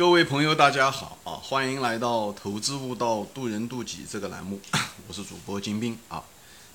[0.00, 1.36] 各位朋友，大家好啊！
[1.42, 4.58] 欢迎来到“投资悟道，渡人渡己”这个栏目，
[5.06, 6.24] 我是主播金兵啊。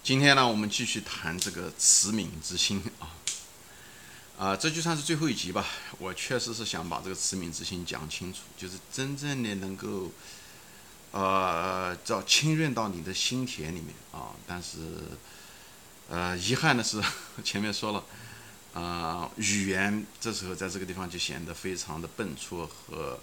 [0.04, 3.10] 今天呢，我们继续谈这个慈悯之心啊。
[4.38, 5.66] 啊，这就算是最后一集吧。
[5.98, 10.12] 我确实是想把这个慈悯之心讲清楚，就是真正的能够，
[11.10, 14.38] 呃，叫浸润到你的心田里面啊。
[14.46, 14.78] 但是，
[16.10, 17.02] 呃，遗憾的是，
[17.44, 18.04] 前面说了。
[18.76, 23.18] 啊，语言这时候在这个地方就显得非常的笨拙和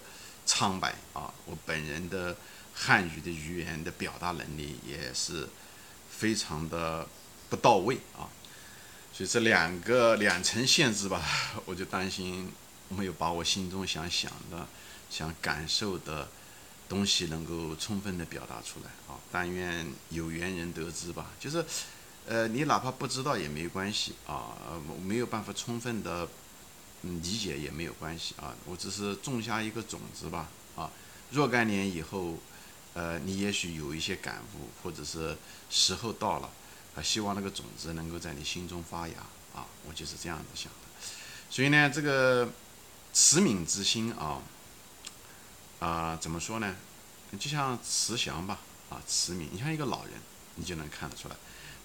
[0.47, 1.31] 苍白啊！
[1.45, 2.35] 我本人的
[2.73, 5.47] 汉语的语言的表达能力也是
[6.09, 7.07] 非常的
[7.51, 8.25] 不到位啊，
[9.13, 11.23] 所以这两个两层限制吧，
[11.65, 12.51] 我就担心
[12.89, 14.67] 没有把我心中想想的、
[15.11, 16.27] 想感受的
[16.89, 19.19] 东西能够充分的表达出来啊！
[19.31, 21.63] 但愿有缘人得知吧，就是。
[22.25, 24.55] 呃，你哪怕不知道也没关系啊，
[25.03, 26.27] 没有办法充分的
[27.01, 30.89] 理解也没有关系啊，我只是种下一个种子吧啊，
[31.31, 32.37] 若干年以后，
[32.93, 35.37] 呃，你也许有一些感悟，或者是
[35.69, 36.49] 时候到了，
[36.95, 39.15] 啊，希望那个种子能够在你心中发芽
[39.53, 40.79] 啊，我就是这样子想的。
[41.49, 42.49] 所以呢，这个
[43.11, 44.41] 慈悯之心啊，
[45.79, 46.73] 啊，怎么说呢？
[47.37, 50.13] 就像慈祥吧，啊，慈悯，你像一个老人，
[50.55, 51.35] 你就能看得出来。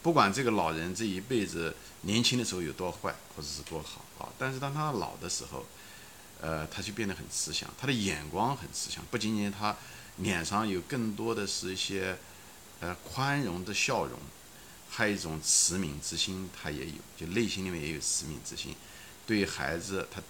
[0.02, 5.66] 不管这个老人这一辈子年轻的时候有多坏，或者是多好啊，但是当他老的时候，
[6.40, 9.76] 呃，他就变得很慈祥，他的眼光很慈祥，不仅仅他
[10.18, 12.16] 脸上有更多的是一些
[12.80, 14.18] 呃宽容的笑容，
[14.88, 18.74] 还有一种慈悯之心，他也有，就内心里面也有慈悯之心，
[19.26, 20.22] 对孩子他。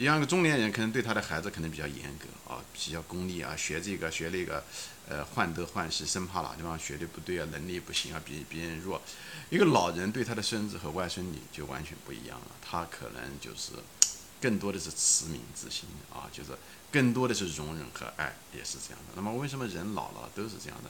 [0.00, 4.64] 一样个中年人可能对他的孩子可能比较严格啊，比较功利啊，学这个学那个，
[5.06, 9.02] 呃，患得患失，生怕哪地方学的不对啊，能力不行啊，比别人弱。
[9.50, 13.72] 一个老人对他的孙子和外孙女就完全不一样了，他可能就是
[14.40, 16.52] 更多的是慈悯之心啊，就是
[16.90, 19.12] 更多的是容忍和爱，也是这样的。
[19.14, 20.88] 那么为什么人老了都是这样的？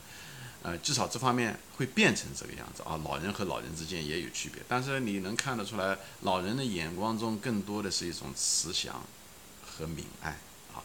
[0.62, 3.00] 呃，至少这方面会变成这个样子啊。
[3.03, 9.03] 老人和老人之间也有区别，但是你能看得出来，老人的眼光中更多的是一种慈祥
[9.65, 10.37] 和明爱
[10.75, 10.84] 啊。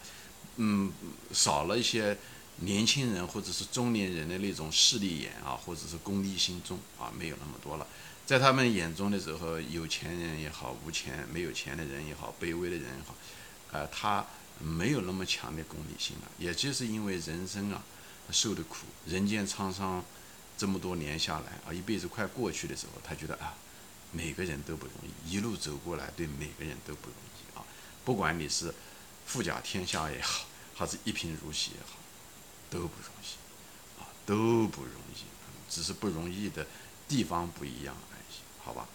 [0.56, 0.90] 嗯，
[1.30, 2.16] 少了一些
[2.60, 7.86] 年轻人或者是中年人的那种势利眼啊，或者是功利心重啊，没有那么多了。
[8.24, 13.14] 在他们眼中的时候，有钱人也好，无钱没有钱的人也好，卑微的人也好，
[13.72, 14.24] 呃，他
[14.58, 16.30] 没有那么强的功利心了。
[16.38, 17.84] 也就是因为人生啊。
[18.32, 20.04] 受的苦，人间沧桑，
[20.58, 23.54] 这么多年下来啊，一辈子快过去的时候，他觉得啊，
[24.12, 27.64] 每个人都不容易，一路走过来，对每个人都不容易啊。
[28.04, 28.74] 不管你是
[29.26, 31.98] 富甲天下也好，还是一贫如洗也好，
[32.70, 35.24] 都不容易啊，都不容易，
[35.68, 36.66] 只是不容易的
[37.08, 38.34] 地方不一样而已，
[38.64, 38.88] 好吧？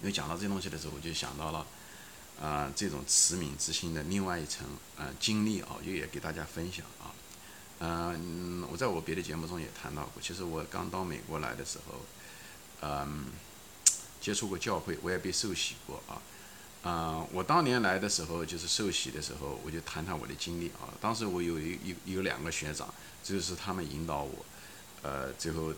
[0.00, 1.66] 因为讲到这东西的时候，我就想到了
[2.40, 4.66] 啊，这种慈悯之心的另外一层
[4.96, 7.12] 啊经历啊，又也给大家分享啊。
[7.80, 10.22] 嗯，我在我别的节目中也谈到过。
[10.22, 12.00] 其实我刚到美国来的时候，
[12.80, 13.26] 嗯，
[14.20, 16.22] 接触过教会，我也被受洗过啊。
[16.82, 20.88] 啊，我当年来的时候，就是受洗的时候，我就谈谈我的经历啊。
[21.00, 22.88] 当时我有一有有两个学长，
[23.24, 24.44] 就是他们引导我，
[25.02, 25.74] 呃，最后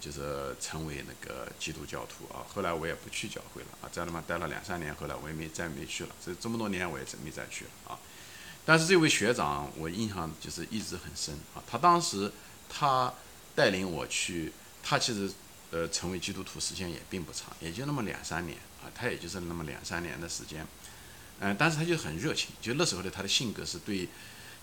[0.00, 2.42] 就是成为那个基督教徒啊。
[2.52, 6.14] 后来我也不去教会了啊，在那边待了两三年，后来我也没再没去了。
[6.24, 7.98] 这这么多年我也没再去了啊。
[8.66, 11.62] 但是这位学长，我印象就是一直很深啊。
[11.66, 12.30] 他当时
[12.68, 13.12] 他
[13.54, 15.28] 带领我去，他其实
[15.72, 18.86] 呃成为基督徒时间也并不长，也就那么两三年啊。
[18.94, 20.64] 他也就是那么两三年的时间，
[21.40, 22.50] 嗯，但是他就很热情。
[22.60, 24.08] 就那时候的他的性格是对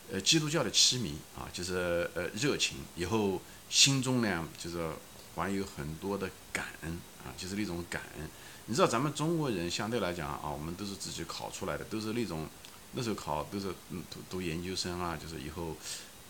[0.10, 2.78] 呃基督教的痴迷啊，就是呃热情。
[2.96, 4.90] 以后心中呢就是
[5.36, 6.92] 怀有很多的感恩
[7.26, 8.30] 啊，就是那种感恩。
[8.68, 12.48] 你知道咱们中国人相对来讲啊，我们都是自己考出来的，都是那种。
[12.94, 15.76] 那时候考都是嗯读读研究生啊，就是以后，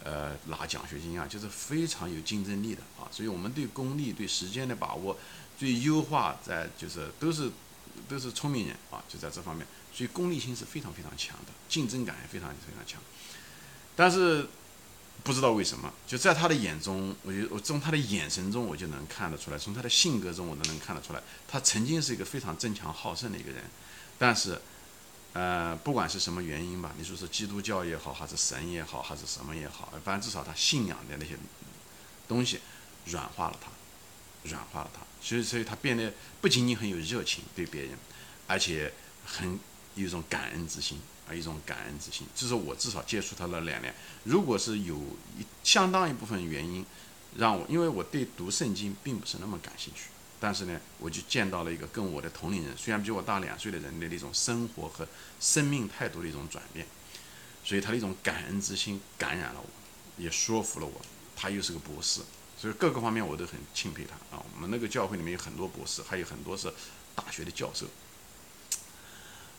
[0.03, 3.07] 呃拿奖学金啊，就是非常有竞争力的啊。
[3.12, 5.17] 所以我们对功利、对时间的把握、
[5.57, 7.51] 对优化，在就是都是
[8.09, 13.00] 都是聪明人啊，就在这方面，所以功利性是非常非常强的，竞争感也非常非常强。
[13.96, 14.47] 但是
[15.23, 23.64] 不知道为什么，就在他的眼中，我就我从他的眼神中我就能看得出来，从他的性格中我都能看得出来，他曾经是一个非常争强好胜的一个人，
[24.17, 24.59] 但是。
[25.34, 31.38] 呃，不管是什么原因吧，你说是基督教也好，还是神也好，还是什么也好，反正至少他信仰的那些
[32.28, 32.59] 东西
[33.06, 33.70] 软化了他，
[34.50, 37.91] 软化了他，所以所以他变得不仅仅很有热情对别人，
[38.47, 38.91] 而且
[39.26, 39.59] 很
[39.94, 41.00] 有一种感恩之心
[41.30, 42.26] 啊，一种感恩之心。
[42.35, 44.96] 这是我至少接触他了两年，如果是有
[45.38, 46.84] 一相当一部分原因
[47.35, 50.09] 让我，因为我对读圣经并不是那么感兴趣。
[50.39, 55.07] 但是呢，我就见到了一个跟我的同龄人，虽然比我大两岁的人的那种生活和
[55.39, 56.85] 生命态度的一种转变，
[57.63, 59.67] 所以他的一种感恩之心感染了我，
[60.22, 61.01] 也说服了我。
[61.35, 62.22] 他又是个博士，
[62.59, 64.43] 所以各个方面我都很钦佩他啊。
[64.55, 66.73] 我们那个教会里面有很多博士，还有很多是
[67.13, 67.85] 大学的教授。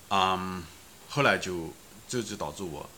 [0.08, 0.64] 嗯，
[1.08, 1.72] 后来就
[2.08, 2.90] 这就导致我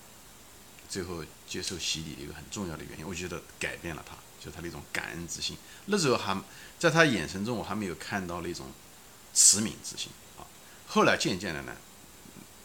[0.88, 5.56] 最后接受洗礼的一个很重要的原因，我觉得改变了他，就他那种感恩之心。
[5.86, 6.36] 那时候还
[6.78, 8.66] 在他眼神中，我还没有看到那种
[9.32, 10.42] 慈悯之心啊。
[10.86, 11.72] 后来渐渐的呢。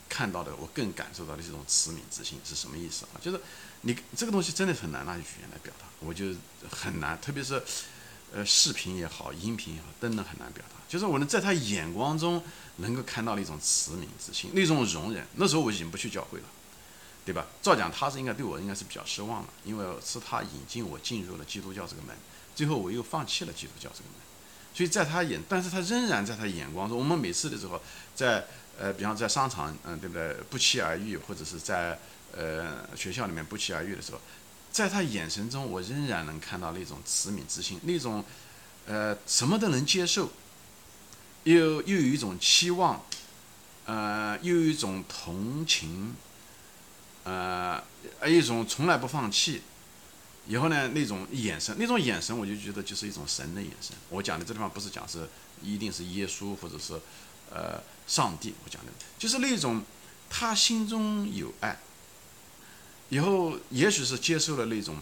[0.07, 3.19] 看到的，我更感受到的这种慈悯之心是什么意思啊？
[3.19, 3.41] 就是
[3.81, 6.27] 你这个东西真的很难拿语言来表达，我就
[6.69, 7.61] 很难，特别是
[8.31, 10.75] 呃视频也好，音频也好，真的很难表达。
[10.87, 12.41] 就是我能在他眼光中
[12.77, 15.25] 能够看到那种慈悯之心，那种容忍。
[15.33, 16.45] 那时候我已经不去教会了，
[17.25, 17.45] 对吧？
[17.61, 22.15] 照讲他是应该对我应该是比较失望的，因为是他引进我进入了基督教这个门，
[22.55, 24.19] 最后我又放弃了基督教这个门。
[24.73, 27.81] 所以在他眼，但是他仍然在他眼光中，我们每次的时候
[28.15, 28.45] 在。
[28.77, 30.33] 呃，比方在商场，嗯，对不对？
[30.49, 31.97] 不期而遇，或者是在
[32.35, 34.19] 呃学校里面不期而遇的时候，
[34.69, 38.21] 在他眼神中，我仍然能看到那种慈悯之心，那种
[38.85, 40.29] 呃什么都能接受，
[41.45, 43.01] 又又有一种期望，
[43.85, 46.13] 呃，又有一种同情，
[47.25, 47.83] 呃，
[48.19, 49.61] 还一种从来不放弃。
[50.47, 53.93] 以后呢，那种眼神，那种眼神，我就觉得就是一种神的眼神。
[54.09, 55.27] 我讲的这地方不是讲是
[55.61, 56.99] 一定是耶稣，或者是。
[57.51, 59.83] 呃，上帝，我讲的，就是那种
[60.27, 61.77] 他心中有爱，
[63.09, 64.97] 以后也许是接受了那种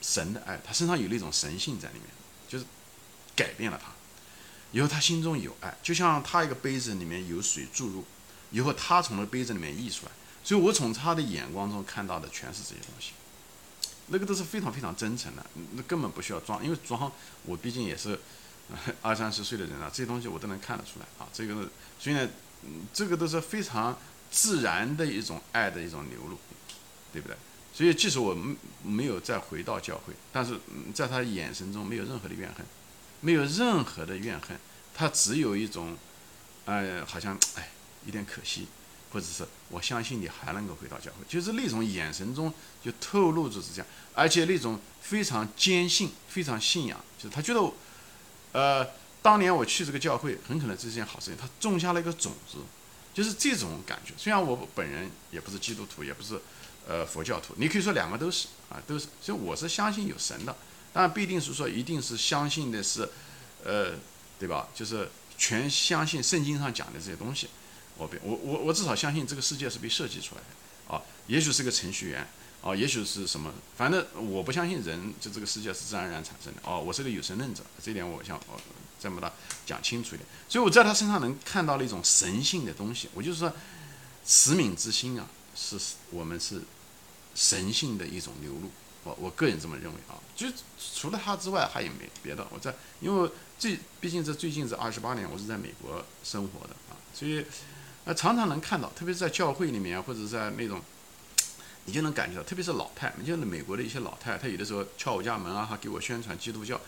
[0.00, 2.06] 神的爱，他身上有那种神性在里面，
[2.48, 2.64] 就是
[3.36, 3.92] 改变了他。
[4.72, 8.04] 以后他心中有爱，就像他一个杯子里面有水注入，
[8.50, 13.12] 以后他从那杯子里面溢出来，所以我从他的眼光中看到的全是这些东西，
[14.06, 17.10] 那个都是非常非常真诚的，那根本不需要装，因为装
[17.44, 18.18] 我毕竟也是。
[19.02, 21.28] 二三十岁的人啊，这些东西我都能看得出来啊。
[21.30, 21.68] 这个，
[21.98, 22.26] 所以呢，
[22.94, 23.98] 这个都是非常
[24.30, 26.38] 自然的一种爱的一种流露，
[27.12, 27.36] 对不对？
[27.74, 30.58] 所以即使我们没有再回到教会，但是
[30.94, 32.64] 在他眼神中没有任何的怨恨，
[33.20, 34.56] 没有任何的怨恨，
[34.94, 35.98] 他只有一种，
[36.64, 37.72] 呃，好像哎，
[38.06, 38.68] 有点可惜，
[39.12, 47.72] 或者是我相信你还能够回到教会，就是那种眼神中就透露着是这样，而且那种非常坚信、非常信仰，就是他觉得。
[48.54, 48.86] 呃，
[49.22, 51.36] 当年我去这个教会，很可能这是件好事情。
[51.40, 52.58] 他种下了一个种子，
[53.14, 54.12] 就是这种感觉。
[54.18, 56.38] 虽然我本人也不是基督徒，也不是
[56.86, 59.06] 呃佛教徒，你可以说两个都是啊，都是。
[59.22, 60.54] 所以我是相信有神的，
[60.92, 63.08] 当然不一定是说一定是相信的是，
[63.64, 63.92] 呃，
[64.38, 64.68] 对吧？
[64.74, 67.48] 就是全相信圣经上讲的这些东西。
[67.98, 72.26] 我我我我至少相信这个世界是被设计出来的啊，也许是个程序员。
[72.62, 76.60] 啊，也许是什么，反正我不相信人就这个世界是自然而然产生的。
[76.62, 78.60] 哦，我是个有神论者，这点我想我
[79.00, 79.32] 再把它
[79.66, 80.24] 讲清楚一点。
[80.48, 83.08] 所以我在他身上能看到了一种神性的东西。
[83.14, 83.52] 我就是说，
[84.24, 85.76] 慈悯之心啊，是
[86.12, 86.62] 我们是
[87.34, 88.70] 神性的一种流露。
[89.02, 90.46] 我我个人这么认为啊，就
[90.94, 92.46] 除了他之外还有没别的。
[92.52, 97.44] 我在因为最毕竟这最近这二十八年我是在美国生活的啊，所以
[98.04, 100.80] 呃常常能看到，特别是在教会里面或者在那种。
[101.84, 106.80] 你就能感觉到，特别是老太，就是美国的一些老太，她有的时候敲我家门啊，还，给我宣传基督教，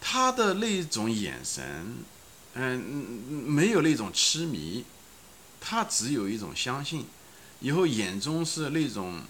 [0.00, 1.98] 她的那种眼神，
[2.54, 4.82] 嗯，没有那种痴迷，
[5.60, 7.04] 她只有一种相信，
[7.60, 9.20] 以后眼中是那种，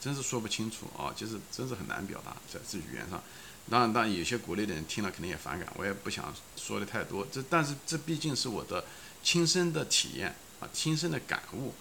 [0.00, 3.22] 真是说不清楚啊，就是真是很难表达在这语言上。
[3.70, 7.26] 当然，当然有些国内的人听了肯定也反感，我也不想说的太多。
[7.32, 8.84] 这但是这毕竟是我的
[9.22, 11.74] 亲身的体验啊，亲身的感悟，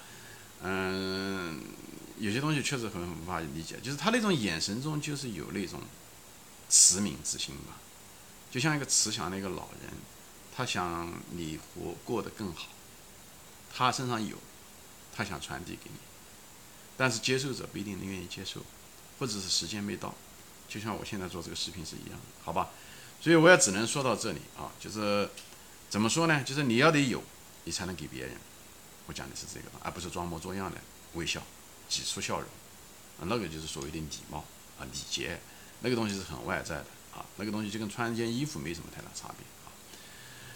[0.64, 1.62] 嗯。
[2.20, 5.82] 有些东西确实很无法理解，就是他那种眼神中就是有那种
[6.70, 7.80] 慈悯之心吧，
[8.52, 9.92] 就像一个慈祥的一个老人，
[10.56, 12.68] 他想你活过得更好，
[13.74, 14.38] 他身上有，
[15.12, 15.98] 他想传递给你，
[16.96, 18.64] 但是接受者不一定能愿意接受，
[19.18, 20.14] 或者是时间没到，
[20.72, 22.70] 就像我现在做这个视频是一样的，好吧？
[23.20, 25.30] 所以我也只能说到这里啊，就是
[25.90, 26.42] 怎么说呢？
[26.44, 27.22] 就是你要得有，
[27.66, 28.38] 你才能给别人。
[29.08, 30.78] 我讲的是这个，而不是装模作样的
[31.16, 31.44] 微笑。
[31.90, 32.48] 挤出笑容，
[33.20, 34.46] 啊，那个就是所谓的礼貌
[34.80, 35.38] 啊，礼节，
[35.82, 39.76] 那个东西是很外在的啊，那个东西就跟穿一件衣服没什么太大差别啊。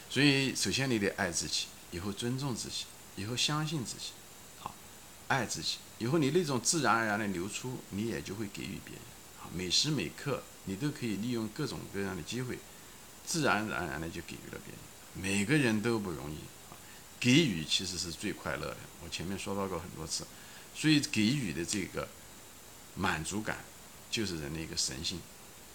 [0.09, 2.85] 所以，首先你得爱自己，以后尊重自己，
[3.17, 4.11] 以后相信自己，
[4.61, 4.73] 好，
[5.27, 9.01] 爱自己，以后你那种自然而然的流出，你也就会给予别人，
[9.53, 12.59] 每时每刻你都可以利用各种各样的机会，
[13.25, 14.79] 自然而然的就给予了别人。
[15.13, 16.37] 每个人都不容易，
[17.19, 18.77] 给予其实是最快乐的。
[19.03, 20.25] 我前面说到过很多次。
[20.77, 22.05] 所以给予的这个
[22.95, 23.63] 满足感，
[24.11, 25.21] 就是人的一个神性。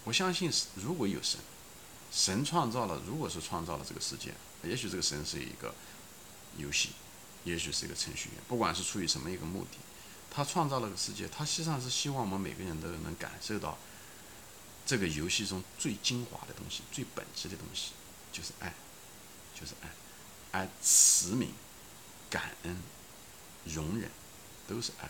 [0.03, 1.39] 我相信，如果有神，
[2.11, 4.31] 神创造了，如果是创造了这个世界，
[4.63, 5.73] 也许这个神是一个
[6.55, 6.89] 游戏，
[7.45, 9.77] 也许是一个程序员，不管是出于什么一个目的，
[10.33, 13.77] 他创造了个世界，他实际上是希望我们每个人都能感受到
[14.85, 17.91] 这个游戏中最精华的东西、最本质的东西，
[18.31, 18.73] 就是爱，
[19.53, 19.89] 就是爱，
[20.51, 21.49] 爱、慈悯、
[22.29, 22.81] 感恩、
[23.65, 24.09] 容忍，
[24.67, 25.09] 都是爱。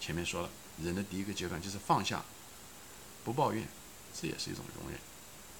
[0.00, 0.50] 前面说了，
[0.82, 2.24] 人的第一个阶段就是放下，
[3.22, 3.68] 不抱怨，
[4.18, 4.98] 这也是一种容忍。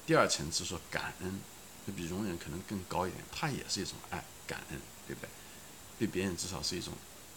[0.06, 1.40] 第二层次说感恩，
[1.86, 5.28] 就比容忍可能更高一点，它也是一种爱、感恩，对不对？
[5.98, 6.94] 对别人至少是一种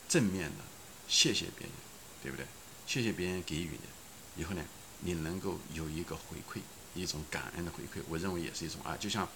[0.07, 0.63] 正面的。
[1.07, 1.71] 谢谢别人，
[2.21, 2.45] 对不对？
[2.85, 3.83] 谢谢别人给予的，
[4.35, 4.63] 以后呢，
[5.01, 6.61] 你能够有一个回馈，
[6.95, 8.95] 一种感恩的回馈，我认为也是一种爱。
[8.97, 9.27] 就像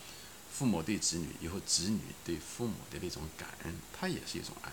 [0.51, 4.71] 父母对子女，以后子女对父母的那种感恩，它也是一种爱。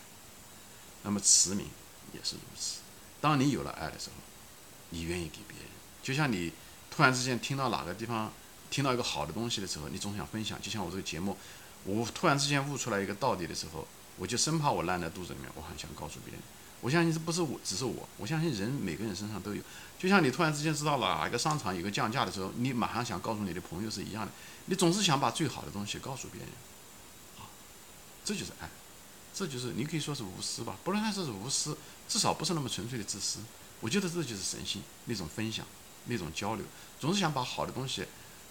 [1.02, 1.62] 那么慈悯
[2.12, 2.80] 也是如此。
[3.20, 4.16] 当你有了爱的时候，
[4.90, 5.66] 你愿意给别人。
[6.02, 6.52] 就像你
[6.90, 8.32] 突然之间听到哪个地方
[8.70, 10.60] 听到一个好的东西的时候，你总想分享。
[10.60, 11.36] 就像我这个节目，
[11.84, 13.86] 我突然之间悟出来一个道理的时候，
[14.16, 16.40] 我就生怕我烂在肚子里面，我很想告诉别人。
[16.80, 18.08] 我相信这不是我，只是我。
[18.18, 19.62] 我相信人每个人身上都有。
[19.98, 24.30] 就像你突然之间知道了哪个商场有个降价的时候，你马上想告诉你的朋友是一样的。
[24.66, 26.50] 你总是想把最好的东西告诉别人，
[27.38, 27.50] 啊，
[28.24, 28.68] 这就是爱，
[29.34, 31.76] 这就是你可以说是无私吧，不能说是无私，
[32.08, 33.40] 至少不是那么纯粹的自私。
[33.80, 35.66] 我觉得这就是神性，那种分享，
[36.04, 36.64] 那种交流，
[37.00, 38.02] 总是想把好的东西，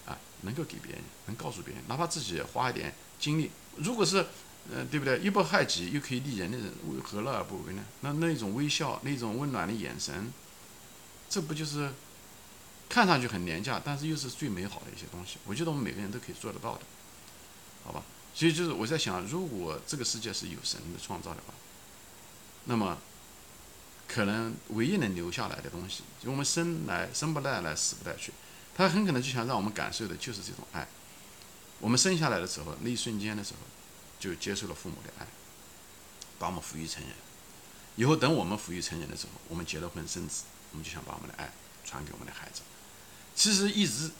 [0.05, 3.51] 啊，能够给别人，能告诉别人，哪怕自己花一点精力。
[3.77, 4.25] 如果是。
[4.69, 5.17] 嗯，对不对？
[5.19, 7.85] 一不害己，又可以利人的人，为何乐而不为呢？
[8.01, 10.33] 那那种微笑，那种温暖的眼神，
[11.29, 11.93] 这不就是
[12.89, 15.37] 看上去很廉价，但是又是最美好的一些东西？
[15.45, 16.81] 我觉得我们每个人都可以做得到的，
[17.85, 18.03] 好吧？
[18.33, 21.53] 所以就是我在想，如果这个世界是有神的创造的话，
[22.65, 22.97] 那么
[24.05, 28.33] 可能唯一能留下来的东西，就我们生来生不带来，死不带去，
[28.75, 30.85] 他很可能就想让我们感受的就是这种爱。
[31.79, 33.59] 我们生下来的时候，那一瞬间的时候。
[34.19, 35.27] 就接受了父母的爱，
[36.39, 37.11] 把我们抚育成人。
[37.95, 41.51] 以后等我们抚育成人的时候，我们结了婚生子，我们就想把我们的爱
[41.83, 42.61] 传给我们的孩子。
[43.35, 44.11] 其实一直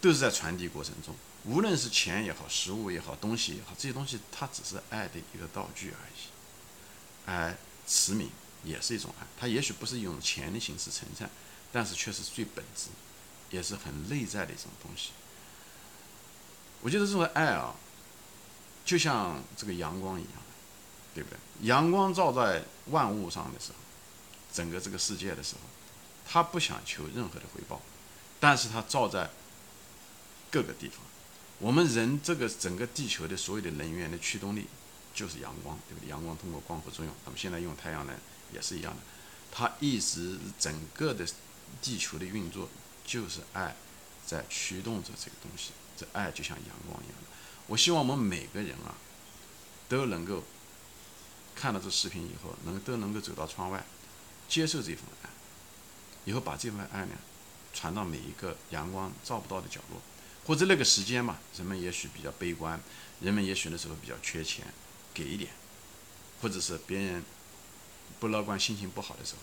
[0.00, 1.14] 都是在传递过程中，
[1.44, 7.30] 无论是钱也好，食物也好，东西也好，这些东西它只是爱的一个道具而已。
[7.30, 8.28] 爱、慈悯
[8.62, 11.28] 也是一种爱，它也许不是用钱的形式呈现，
[11.72, 12.88] 但是却是最本质，
[13.50, 15.10] 也是很内在的一种东西。
[16.80, 17.74] 我觉得这种爱啊。
[18.84, 20.32] 就像这个阳光一样，
[21.14, 21.38] 对不对？
[21.62, 23.78] 阳光照在万物上的时候，
[24.52, 25.60] 整个这个世界的时候，
[26.28, 27.80] 它不想求任何的回报，
[28.38, 29.30] 但是它照在
[30.50, 30.98] 各个地方。
[31.58, 34.66] 我们人这个整个地球的所有的能源的驱动力
[35.14, 36.10] 就是阳光，对不对？
[36.10, 38.14] 阳光通过光合作用，那么现在用太阳能
[38.52, 39.00] 也是一样的，
[39.50, 41.26] 它一直整个的
[41.80, 42.68] 地球的运作
[43.06, 43.74] 就是爱
[44.26, 47.33] 在驱动着这个东西，这爱就像阳光一样的。
[47.66, 48.94] 我希望我们每个人啊，
[49.88, 50.42] 都能够
[51.54, 53.84] 看到这视频以后，能都能够走到窗外，
[54.48, 55.30] 接受这份爱，
[56.26, 57.12] 以后把这份爱呢
[57.72, 60.00] 传到每一个阳光照不到的角落，
[60.44, 62.78] 或者那个时间嘛，人们也许比较悲观，
[63.20, 64.66] 人们也许那时候比较缺钱，
[65.14, 65.50] 给一点，
[66.42, 67.24] 或者是别人
[68.20, 69.40] 不乐观、心情不好的时候，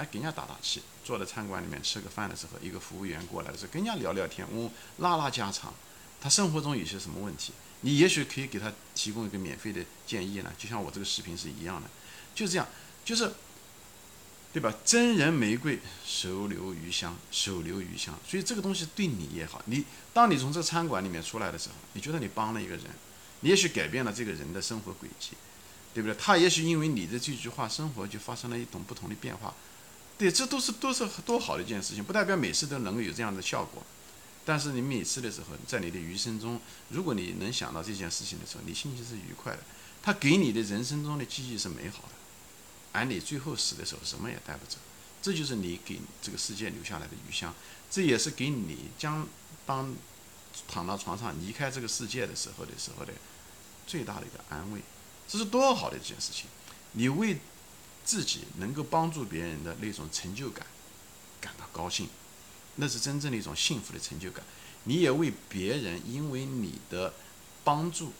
[0.00, 5.74] 哎，给人家打打气，坐在餐馆里面吃个饭的时候，一个服务员过来的时候，跟人家聊聊天，嗯拉拉家常。
[6.20, 10.52] 他生活中有些什么问题，你也许可以给他提供一个免费的建议呢？
[10.58, 11.88] 就像我这个视频是一样的，
[12.34, 12.66] 就这样，
[13.04, 13.30] 就是，
[14.52, 14.74] 对吧？
[14.84, 18.18] 真人玫瑰，手留余香，手留余香。
[18.26, 22.84] 所以这个东西对你也好，你当你从这餐馆里面出来的时候，你觉得你帮了一个人，
[23.40, 25.32] 你也许改变了这个人的生活轨迹，
[25.92, 26.16] 对不对？
[26.18, 29.54] 他也许因为你的这句话，生活就发生了一种不同的变化。
[30.18, 33.84] 对，这都是都是多好的一件事情，不代表每次都能够有这样的效果。
[34.46, 36.60] 但是你每次的时候，在你的余生中，
[36.90, 39.58] 如果你能想到这件事情的时候，你心情是愉快的，
[40.00, 42.10] 他给你的人生中的记忆是美好的，
[42.92, 44.78] 而你最后死的时候什么也带不走，
[45.20, 47.52] 这就是你给这个世界留下来的余香，
[47.90, 49.26] 这也是给你将
[49.66, 49.92] 当
[50.68, 53.12] 躺到床上离开这个世界的时候的时候的
[53.84, 54.80] 最大的一个安慰，
[55.26, 56.46] 这是多好的一件事情，
[56.92, 57.36] 你为
[58.04, 60.64] 自己能够帮助别人的那种成就感
[61.40, 62.08] 感到高兴。
[62.76, 64.44] 那是真正的一种幸福的成就感，
[64.84, 67.12] 你也为别人因为你的
[67.64, 68.12] 帮助，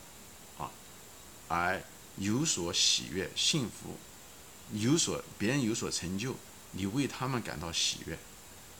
[0.58, 0.70] 啊，
[1.48, 1.82] 而
[2.16, 3.96] 有所喜悦、幸福，
[4.72, 6.34] 有所别人有所成就，
[6.72, 8.18] 你为他们感到喜悦，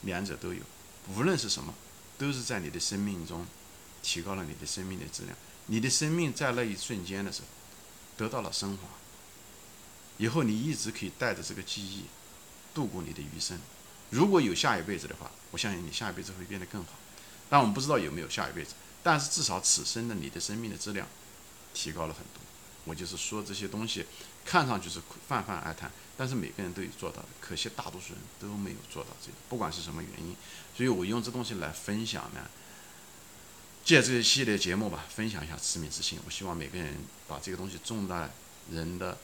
[0.02, 0.62] 两者都有，
[1.14, 1.74] 无论是什么，
[2.16, 3.46] 都是在你的生命中
[4.02, 7.48] 提高了你的生命的质量，你的生命在那一瞬间的时候
[8.16, 8.88] 得到了升华，
[10.16, 12.04] 以后你一直可以带着这个记忆
[12.74, 13.60] 度过你的余生。
[14.10, 16.90] 如果有下一辈子的话，我相信你下一辈子会变得更好。
[17.48, 21.06] 但我们不知道有没有下一辈子，但是至少此生的你的生命的质量
[21.72, 22.42] 提高了很多。
[22.84, 24.04] 我就是说这些东西，
[24.44, 30.36] 看上去是泛泛而谈，但是每个人都有做到的，可惜大多数人都没有做到这个，不管是什么原因。
[30.76, 32.48] 所以我用这东西来分享呢，
[33.84, 36.18] 借这一系列节目吧，分享一下慈悯之心。
[36.24, 36.96] 我希望每个人
[37.26, 38.30] 把这个东西种在
[38.70, 39.18] 人的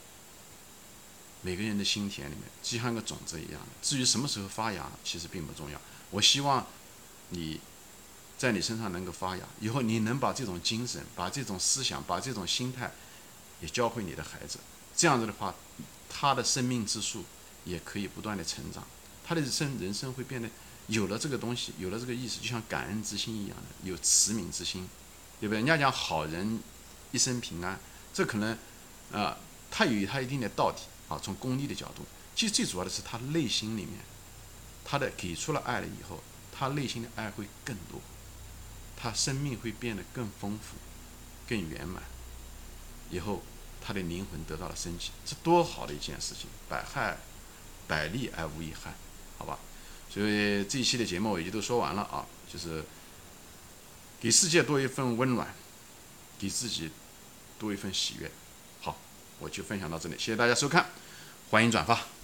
[1.43, 3.67] 每个人的心田里面，就像个种子一样的。
[3.83, 5.79] 至于什么时候发芽，其实并不重要。
[6.09, 6.65] 我希望
[7.29, 7.61] 你。
[8.35, 12.91] 在你身上能够发芽，以后你能把这种精神、把这种思想、把这种心态，
[13.61, 14.59] 也教会你的孩子。
[14.97, 15.55] 这样子的话，
[16.09, 17.23] 他的生命之树
[17.63, 18.85] 也可以不断的成长，
[19.23, 20.49] 他的生人生会变得
[20.87, 24.89] 有了这个东西，有了这个意识，就像感恩之心一样的，有慈悯之心，
[25.39, 25.59] 对不对？
[25.59, 26.59] 人家讲好人
[27.13, 27.79] 一生平安，
[28.13, 28.57] 这可能
[29.13, 29.37] 啊，
[29.71, 30.75] 他有他一定的道理
[31.19, 32.05] 从功利的角度，
[32.35, 33.99] 其实最主要的是他内心里面，
[34.85, 38.01] 他的给出了爱了以后，他内心的爱会更多。
[38.95, 40.77] 他生命会变得更丰富、
[41.49, 42.03] 更圆满，
[43.09, 43.43] 以后
[43.81, 46.47] 他的灵魂得到了升级，这多好的一件事情！
[46.69, 47.17] 百害
[47.85, 48.93] 百利而无一害，
[49.37, 49.59] 好吧？
[50.09, 52.85] 所以这一期的节目我已经都说完了啊，就是
[54.21, 55.53] 给世界多一份温暖，
[56.39, 56.89] 给自己
[57.59, 58.31] 多一份喜悦。
[58.79, 58.95] 好，
[59.39, 60.91] 我就分享到这里，谢谢大家收看，
[61.53, 62.22] 欢迎转发。